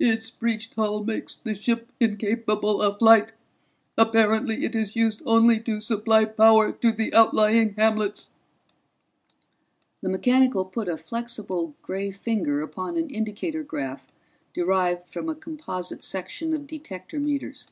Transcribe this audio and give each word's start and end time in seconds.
"Its 0.00 0.30
breached 0.30 0.72
hull 0.76 1.04
makes 1.04 1.36
the 1.36 1.54
ship 1.54 1.92
incapable 2.00 2.80
of 2.80 2.98
flight. 3.00 3.32
Apparently 3.98 4.64
it 4.64 4.74
is 4.74 4.96
used 4.96 5.20
only 5.26 5.60
to 5.60 5.78
supply 5.78 6.24
power 6.24 6.72
to 6.72 6.90
the 6.90 7.12
outlying 7.12 7.74
hamlets." 7.74 8.30
The 10.00 10.08
mechanical 10.08 10.64
put 10.64 10.88
a 10.88 10.96
flexible 10.96 11.74
gray 11.82 12.10
finger 12.10 12.62
upon 12.62 12.96
an 12.96 13.10
indicator 13.10 13.62
graph 13.62 14.06
derived 14.54 15.06
from 15.06 15.28
a 15.28 15.34
composite 15.36 16.02
section 16.02 16.54
of 16.54 16.66
detector 16.66 17.20
meters. 17.20 17.68